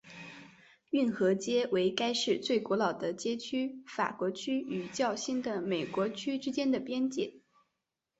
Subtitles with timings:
[0.89, 7.35] 运河街为该市最古老的街区法国区与较新的美国区之间的边界。